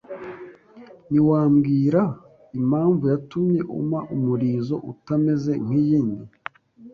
ntiwambwira 1.09 2.01
impamvu 2.59 3.03
yatumye 3.13 3.61
umpa 3.77 3.99
umulizo 4.15 4.75
utameze 4.91 5.51
nk'iyindi 5.63 6.25